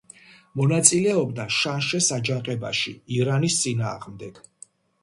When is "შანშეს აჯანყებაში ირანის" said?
1.57-3.63